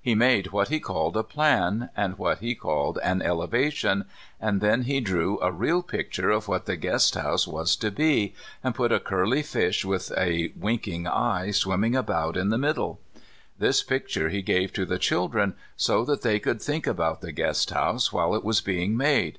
He 0.00 0.14
made 0.14 0.52
what 0.52 0.68
he 0.68 0.80
called 0.80 1.18
a 1.18 1.22
plan, 1.22 1.90
and 1.94 2.16
what 2.16 2.38
he 2.38 2.54
called 2.54 2.98
an 3.04 3.20
elevation, 3.20 4.06
and 4.40 4.62
then 4.62 4.84
he 4.84 5.00
drew 5.00 5.38
a 5.42 5.52
real 5.52 5.82
picture 5.82 6.30
of 6.30 6.48
what 6.48 6.64
the 6.64 6.76
guest 6.76 7.14
house 7.14 7.46
was 7.46 7.76
to 7.76 7.90
be, 7.90 8.34
and 8.64 8.74
put 8.74 8.90
a 8.90 8.98
curly 8.98 9.42
fish 9.42 9.84
with 9.84 10.10
a 10.16 10.50
winking 10.58 11.06
eye 11.06 11.50
swimming 11.50 11.94
about 11.94 12.38
in 12.38 12.48
the 12.48 12.56
middle. 12.56 13.00
This 13.58 13.82
picture 13.82 14.30
he 14.30 14.40
gave 14.40 14.72
to 14.72 14.86
the 14.86 14.98
children, 14.98 15.52
so 15.76 16.06
that 16.06 16.22
they 16.22 16.40
could 16.40 16.62
think 16.62 16.86
about 16.86 17.20
the 17.20 17.30
guest 17.30 17.68
house 17.68 18.10
while 18.10 18.34
it 18.34 18.44
was 18.44 18.62
being 18.62 18.96
made. 18.96 19.38